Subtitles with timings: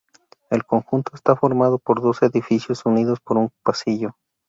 [0.49, 4.15] El conjunto está formado por dos edificios unidos por un pasillo.